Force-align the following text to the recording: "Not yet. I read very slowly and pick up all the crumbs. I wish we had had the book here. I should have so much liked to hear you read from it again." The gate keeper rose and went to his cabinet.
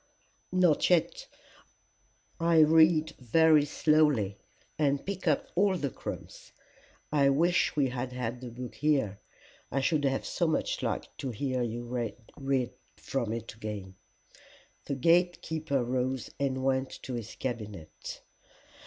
"Not 0.51 0.89
yet. 0.89 1.27
I 2.39 2.57
read 2.61 3.11
very 3.19 3.65
slowly 3.65 4.39
and 4.79 5.05
pick 5.05 5.27
up 5.27 5.49
all 5.53 5.77
the 5.77 5.91
crumbs. 5.91 6.53
I 7.11 7.29
wish 7.29 7.75
we 7.75 7.89
had 7.89 8.11
had 8.11 8.41
the 8.41 8.49
book 8.49 8.73
here. 8.73 9.19
I 9.71 9.79
should 9.79 10.03
have 10.05 10.25
so 10.25 10.47
much 10.47 10.81
liked 10.81 11.15
to 11.19 11.29
hear 11.29 11.61
you 11.61 11.83
read 11.83 12.73
from 12.97 13.31
it 13.31 13.53
again." 13.53 13.93
The 14.85 14.95
gate 14.95 15.39
keeper 15.43 15.83
rose 15.83 16.31
and 16.39 16.63
went 16.63 16.89
to 17.03 17.13
his 17.13 17.35
cabinet. 17.35 18.23